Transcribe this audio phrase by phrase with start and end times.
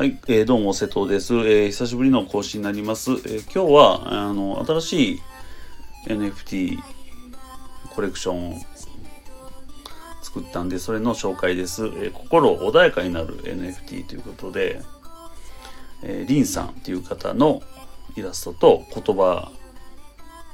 [0.00, 3.10] はい、えーどうも瀬戸です、えー久しぶりの更新になります。
[3.10, 5.20] えー今日はあの新しい
[6.06, 6.78] NFT
[7.94, 8.58] コレクションを
[10.22, 11.84] 作ったんでそれの紹介です。
[11.96, 14.80] え心穏やかになる NFT ということで、
[16.02, 17.60] えーリンさんっていう方の
[18.16, 19.52] イラストと言葉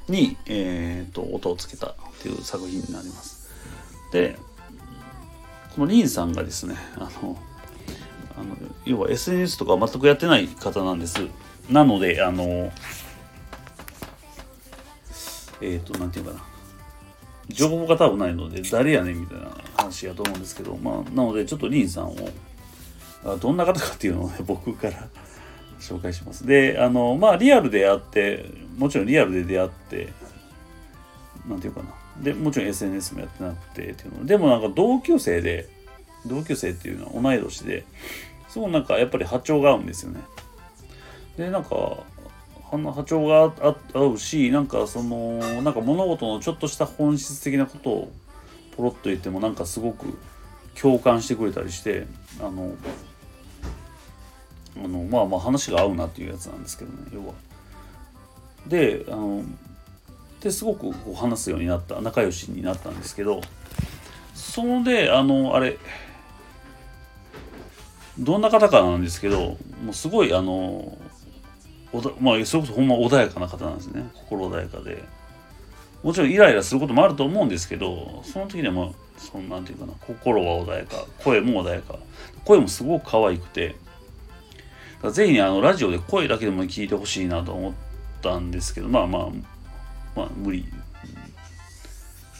[0.08, 3.48] に、えーと音をつけたっていう作品になります。
[4.10, 4.36] で
[5.76, 7.38] このリンさんがですねあの
[8.36, 8.56] あの
[8.86, 11.20] 要は SNS とか全くやってない方なんです。
[11.70, 12.72] なのであの
[15.60, 16.44] えっ、となんていうかな。
[17.48, 22.16] 情報が多分ないので誰やねんみたいな話やと思うんですけどまあなのでちょっとリンさんを
[23.40, 25.08] どんな方かっていうのをね 僕から
[25.80, 26.46] 紹介します。
[26.46, 28.46] であのまあリアルで会って
[28.78, 30.08] もちろんリアルで出会って
[31.48, 31.88] なんていうかな。
[32.22, 34.24] でもちろん SNS もやってなくてっていうの。
[34.24, 35.68] でもなんか同級生で
[36.24, 37.84] 同級生っていうのは同い年で
[38.48, 40.20] すごいなんかやっぱり波長が合うんですよね
[41.36, 41.98] でなんか
[42.70, 48.12] 波長が合合うしなんかそのなんか物事のちょっとした本質的なことを
[48.76, 50.18] ポロッと言ってもなんかすごく
[50.80, 52.06] 共感してくれたりして
[52.40, 52.74] あの
[54.76, 57.34] あのまあまあ話が合うなっていうやつなんですけどね要は。
[58.66, 59.44] であの
[60.40, 63.40] ですごくこう話すようになった仲良しになったんですけど
[64.34, 65.78] そのであのあれ
[68.18, 70.96] どんな方かなんですけどもうすごいあの
[71.92, 74.08] おだまあそれこそほんま穏やかな方なんですね。
[74.14, 75.04] 心穏やかで。
[76.02, 81.96] もちろんイライラすることもあると思うんですけどその時でもそんなんていうかな心は穏やか声も穏やか
[82.44, 83.74] 声もすごく可愛くて
[85.10, 87.72] ぜひねあのラジオで声だけでも聞いてほしいなと思っ
[88.22, 89.28] たんですけどまあまあ
[90.14, 90.64] まあ無理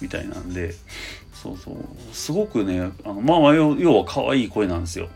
[0.00, 0.74] みたいなんで
[1.32, 1.77] そうそう。
[2.12, 5.08] すごくねあのまあまあ要は可愛い声なんですよ。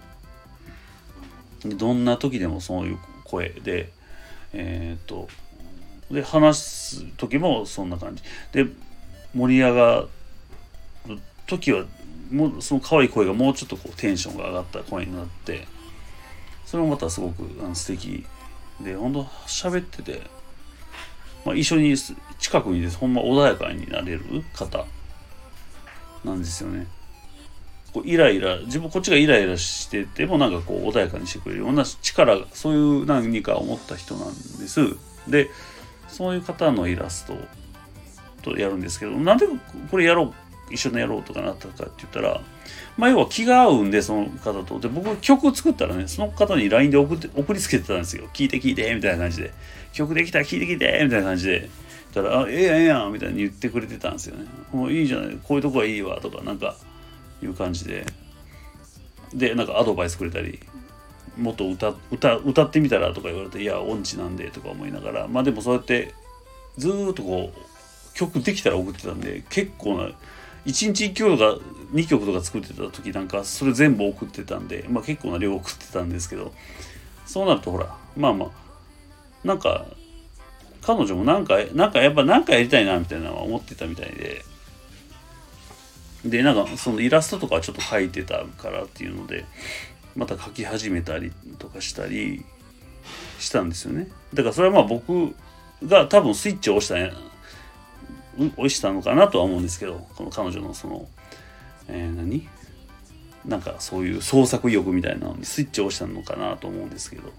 [1.65, 3.91] どんな時でもそういう声で
[4.53, 5.29] えっ、と
[6.11, 8.23] で話す時もそんな感じ
[8.53, 8.67] で
[9.35, 10.05] 盛り上が
[11.07, 11.85] る時は
[12.31, 15.67] もうその可愛い声がもうちょっとこうテンションが上がった声になって
[16.65, 18.25] それもまたすごくあの素敵
[18.81, 20.23] で本当喋ってて、
[21.45, 21.95] まあ、一緒に
[22.39, 24.23] 近くにですほんま穏やかになれる
[24.55, 24.85] 方
[26.25, 26.87] なんですよね。
[27.93, 34.97] こうイライラ自分こっちがイライラしててもなんかこう穏やかにしてくれるような力がそういう何かを持った人なんです。
[35.29, 35.51] で
[36.09, 37.35] そういう方のイラスト
[38.43, 39.47] とやるんですけどなんで
[39.91, 40.25] これやろ
[40.71, 42.41] う一緒にやろうとかなったかって言ったら
[42.97, 44.79] まあ要は気が合うんでその方と。
[44.79, 48.29] で僕曲作ったらねその方に LINE で送って送りつけてたんですよ。
[48.33, 49.53] 聞いて聞いてみたいな感じで。
[49.93, 51.69] 曲できたら聞いて聞いてみたいな感じで。
[52.13, 56.77] たら「あええやんええやん」みたいに言ってくれてたんですよね「もういいじゃないこういうとこはいいわ」とかなんか
[57.43, 58.07] いう感じで。
[59.35, 60.59] でなんかアドバイスくれたり
[61.39, 66.15] もっと歌歌歌ってみたらとか言われて「いや音痴なんで」とか思いながらまあでもそうやって
[66.77, 70.13] ずっとこう曲できたら送ってたんで結構な1
[70.67, 76.53] 日1曲とか2曲とか作ってた時なんかそれ全部送ってたんで、まあ、結構な量送ってたんですけど
[77.27, 78.51] そうなるとほらまあまあ
[79.45, 79.87] なんか
[80.83, 84.45] 彼女もなんかなんかやっぱなんかやりたいなみたいなのは思ってたみたいで
[86.25, 89.45] でなんかそのイラストとかちょっと描いてたからっていうので
[90.15, 92.45] また描き始めたりとかしたり
[93.39, 94.09] したんですよね。
[94.35, 95.35] だからそれはまあ僕
[95.87, 97.13] が多分スイッチを押したんや
[98.57, 101.09] 押したのかなとは思うんですけどこの彼女のその、
[101.89, 102.49] えー何？
[103.47, 107.33] なんかそういう創作意欲みたいなのにスイッチを押したのかなと思うんですけど。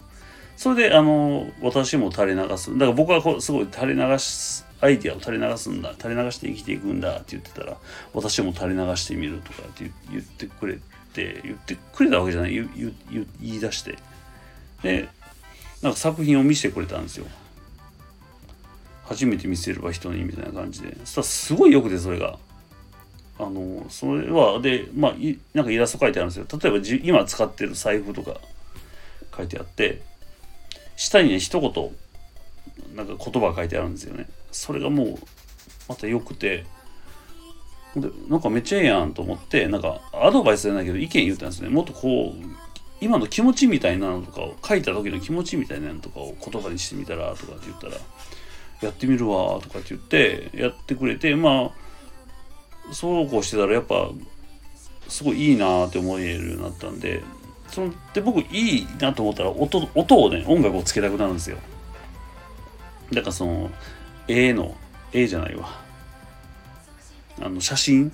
[0.58, 2.72] それであの私も垂れ流す。
[2.74, 7.78] だから僕はこうすごい垂れ流すアイディアを垂れ流すんだ垂れ流して生きていくんだって言ってたら
[8.14, 10.78] 私も垂れ流してみるとかって言ってくれ
[11.14, 12.68] て言ってくれたわけじゃない言
[13.42, 13.98] い出して。
[14.84, 15.08] で
[15.82, 17.26] なんか作品を見せてくれたんですよ。
[19.06, 20.96] 初めて見せれば人にみたいな感じで。
[21.06, 22.38] そしたらすごいよくてそれが。
[23.40, 25.16] あのそれはでまあ
[25.54, 26.46] なんかイラスト描いてあるんですよ。
[26.62, 28.40] 例えばじ今使ってる財布とか
[29.36, 30.02] 書いてあって
[30.96, 31.92] 下にね一言
[32.96, 34.28] なんか言葉書いてあるんですよね。
[34.52, 35.18] それがもう
[35.88, 36.66] また良くて。
[37.96, 41.68] でなんかめっちゃええやんと思ってなんかアドバイスじゃないけど意見言ったんですね。
[41.68, 42.46] もっとこう
[43.02, 47.94] 今の気持ちみたいなのとかを書いた時の気持ちみたいなのとかを言葉にしてみたらとかって言ったら
[48.82, 51.74] やってみるわとかって言ってやってくれてま
[52.90, 54.10] あそうこうしてたらやっぱ
[55.10, 57.24] すごいいいなって思えるようになったんで
[57.68, 61.58] そので僕いいなと思ったら音音をね音楽をつけたくなるんですよ。
[63.12, 63.72] だからその
[64.28, 64.76] A の
[65.14, 65.70] A じゃないわ。
[67.42, 68.12] あの写真？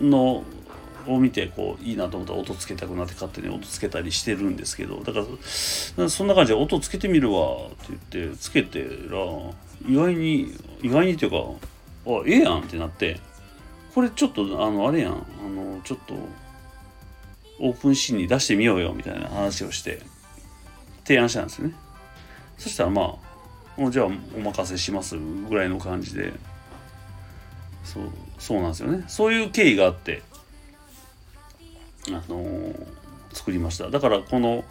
[0.00, 0.44] の
[1.06, 5.02] を見てこういいなと思ったら音つけたくなって勝手に音つけたりしてるんですけど。
[5.02, 5.24] だか
[5.96, 9.18] らそんな感じで音つけてみるわって言ってつけてら
[9.88, 11.36] 意外に意外にっていうか
[12.06, 13.20] あええやんってなって。
[13.94, 15.12] これちょっとあのあれやん。
[15.12, 15.16] あ
[15.48, 16.14] のちょっと
[17.60, 20.00] オープンシーンに出してみようよみたいな話をして
[21.04, 21.74] 提案したんですよね。
[22.62, 23.16] そしたらま
[23.78, 26.32] あじゃあお任せしますぐらいの感じで。
[27.84, 28.04] そう
[28.38, 29.04] そうなんですよね。
[29.08, 30.22] そういう経緯があって
[32.08, 32.86] あのー、
[33.32, 33.90] 作りました。
[33.90, 34.64] だからこの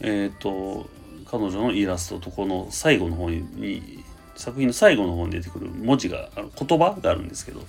[0.00, 0.88] えっ、ー、と
[1.30, 4.04] 彼女のイラストとこの最後の方に
[4.34, 7.60] 作品の最後の方に出てくる文字が言葉があるんですけど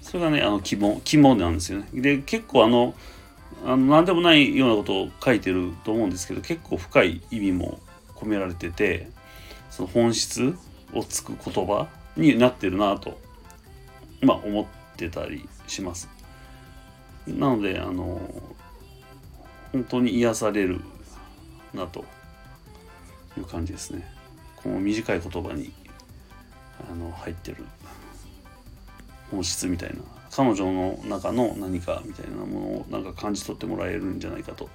[0.00, 1.88] それがねあの肝肝なんですよね。
[1.92, 2.94] で結構あの
[3.64, 7.80] あの何でもないようなことを書いてると思うんですけど結構深い意味も
[8.18, 9.08] 込められてて
[9.70, 10.54] その本質
[10.92, 13.20] をつく言葉になってるなと
[14.22, 14.66] まあ思っ
[14.96, 16.08] てたりします。
[17.26, 18.20] なのであの
[19.72, 20.80] 本当に癒される
[21.74, 22.04] なと
[23.36, 24.04] いう感じですね。
[24.56, 25.72] この短い言葉に
[26.90, 27.64] あの入ってる
[29.30, 29.96] 本質みたいな
[30.30, 34.68] 彼女の中の何かみたいなものをなんか感じ取ってもらえるんじゃないかと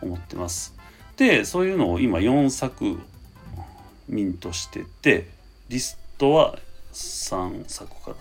[0.00, 0.74] 思ってます。
[1.20, 2.98] でそういうのを今4作
[4.08, 5.28] ミントしてて
[5.68, 6.58] リストは
[6.94, 8.16] 3作かな。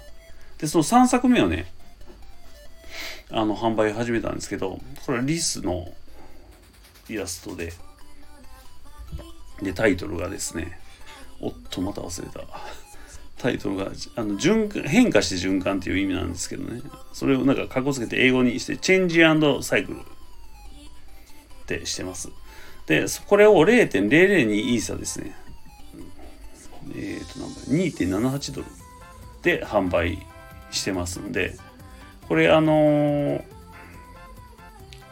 [0.57, 1.72] でその3作目をね
[3.31, 5.88] あの販売始めたんですけどこれはリスの
[7.07, 7.72] イラストで
[9.62, 10.78] でタイトルがですね
[11.40, 12.42] おっとまた忘れた。
[13.38, 13.86] タイトルが
[14.18, 16.81] あの循変化して循環っていう意味なんですけどね。
[17.13, 19.22] それをなんかかっこつけて英語にしてチェンジ
[19.63, 20.01] サイクルっ
[21.66, 22.30] てしてます。
[22.89, 25.36] でこれを0.002イーサですね。
[26.95, 28.68] えっ、ー、と2.78ドル
[29.44, 30.18] で販売
[30.71, 31.56] してますんで
[32.27, 33.44] これあのー、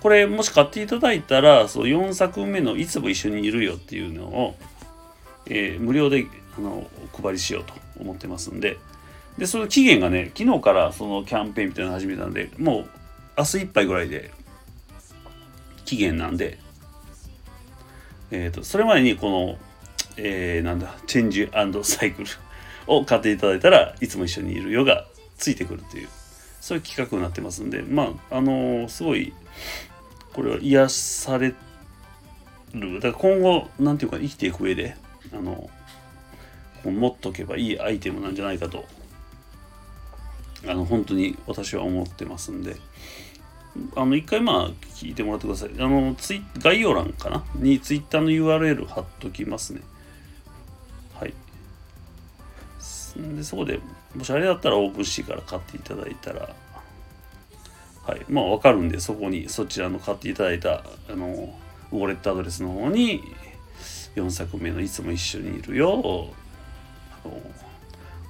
[0.01, 4.56] これもし買っていただいたらそう4作目の「いつも一緒にいるよ」っていうのを、
[5.45, 6.25] えー、無料で
[6.57, 8.77] あのお配りしようと思ってますんで。
[9.38, 12.89] でその期限がね昨日からそのキャンペーンみたいなの始めたんでもう
[13.38, 14.31] 明日いっぱいぐらいで
[15.85, 16.57] 期限なんで
[18.31, 19.57] え、ー、とそれまでにこの
[20.18, 21.50] えー、なんだチェンジ
[21.83, 22.27] サイクル
[22.88, 25.06] を買っていただいたらいつも一緒にいるよが
[25.38, 26.09] ついてくるという
[26.59, 29.33] そういう企画になってますんでまああのー、すごい
[30.33, 31.53] これは癒され
[32.74, 33.00] る。
[33.00, 34.95] だから今後なんていうか生きていく上で
[35.33, 35.69] あの
[36.83, 38.85] 持っとけばいいアイテムなんじゃないかと
[40.68, 42.75] あの本当に私は思ってますんで。
[43.95, 45.69] あの一回まあ聞いてもらってください。
[45.79, 47.44] あのツイ概要欄かな？
[47.56, 49.81] にツイッターの URL 貼っときますね。
[51.19, 51.33] はい。
[53.35, 53.79] でそこで
[54.15, 56.50] もしあれだったらオープンシーから買っていただいたら。
[58.06, 58.25] はい。
[58.29, 61.53] まあ分かるんでそこにそちらの買っていただいたあの
[61.91, 63.24] ウォレットアドレスの方に
[64.15, 66.33] 4作目の「いつも一緒にいるよ」を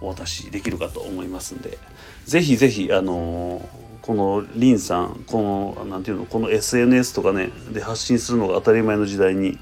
[0.01, 1.77] お渡しできるかと思いますんで。
[2.25, 3.67] ぜひぜひあの
[4.07, 9.59] このリンさんこの何ていうのこの SNS とかねで発信するのが当たり前の時代に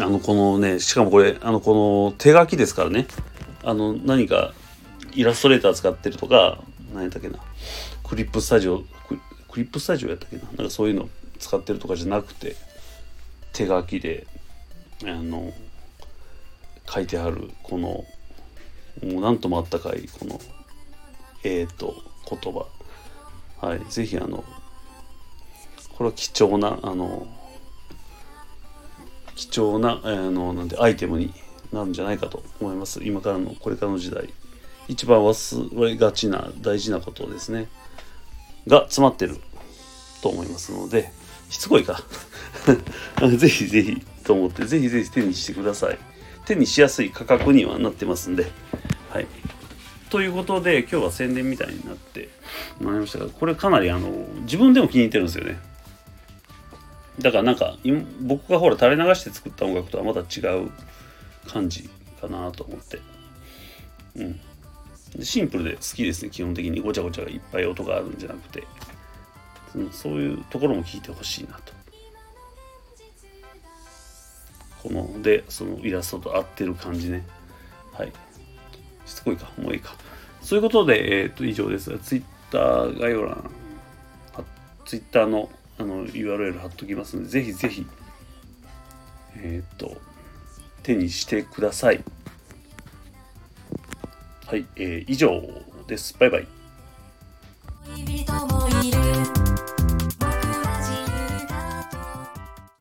[0.00, 3.08] あのこのねしかもこれあのこの手書きですからね
[3.64, 4.54] あの何か
[5.12, 6.62] イラストレーター使ってるとか
[6.94, 7.40] 何やったっけな
[8.04, 8.84] クリップスタジオ
[9.50, 11.08] クリップスタジオやったっけななんかそういうの
[11.40, 12.54] 使ってるとかじゃなくて
[13.52, 14.28] 手書きで
[15.02, 15.52] あの
[16.88, 18.04] 書いてあるこの
[19.02, 20.40] もう何ともあったかいこの
[21.44, 21.94] えーと
[22.28, 22.66] 言葉。
[23.60, 24.44] はい是非あの
[25.96, 27.26] これは貴重なあの
[29.34, 31.32] 貴重なあのなんでアイテムに
[31.72, 33.00] なるんじゃないかと思います。
[33.04, 34.28] 今からのこれからの時代。
[34.88, 37.68] 一番忘れがちな大事なことですね。
[38.66, 39.36] が詰まってる
[40.22, 41.10] と思いますので
[41.50, 42.02] しつこいか。
[43.38, 45.98] ぜひぜひと思ってぜひぜひ手にしてください。
[46.46, 48.50] 手にしやすい価格にはなってますんで。
[49.10, 49.26] はい。
[50.10, 52.28] ということで今日は宣伝みたいになって
[52.80, 54.08] なりましたがこれかなりあの
[54.42, 55.58] 自分でも気に入ってるんですよね。
[57.18, 57.76] だからなんか
[58.20, 60.70] 僕がほら垂れ流して作った音楽とはまた違う
[61.46, 61.88] 感じ
[62.20, 63.00] かなと思って。
[64.16, 64.40] うん。
[65.24, 66.80] シンプルで好きですね基本的に。
[66.80, 68.64] ごちゃごちゃがいっぱい音があるんじゃなくて。
[69.92, 71.72] そういうところも聞いてほしいなと。
[74.82, 77.26] このでそのイラストと合ってる感じね。
[77.92, 78.12] はい。
[79.08, 79.96] しつこいかもういいか。
[80.42, 81.98] そういうことで、えっ、ー、と以上です。
[81.98, 83.50] ツイッター概要欄
[84.84, 87.86] ツイッターのあの URL 貼っときますのでぜひぜひ
[89.36, 89.96] えっ、ー、と
[90.82, 92.02] 手にしてください。
[94.46, 95.42] はい、えー、以上
[95.86, 96.16] です。
[96.18, 96.57] バイバイ。